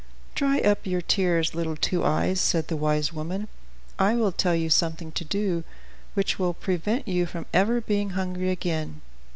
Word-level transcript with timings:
"Dry 0.33 0.57
up 0.61 0.87
your 0.87 1.01
tears, 1.01 1.53
little 1.53 1.75
Two 1.75 2.03
Eyes," 2.03 2.41
said 2.41 2.69
the 2.69 2.75
wise 2.75 3.13
woman; 3.13 3.47
"I 3.99 4.15
will 4.15 4.31
tell 4.31 4.55
you 4.55 4.67
something 4.67 5.11
to 5.11 5.23
do 5.23 5.63
which 6.15 6.39
will 6.39 6.55
prevent 6.55 7.07
you 7.07 7.27
from 7.27 7.45
ever 7.53 7.81
being 7.81 8.09
hungry 8.09 8.49
again. 8.49 9.01